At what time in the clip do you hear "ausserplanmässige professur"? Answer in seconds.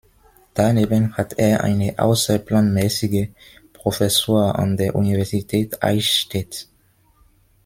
1.99-4.57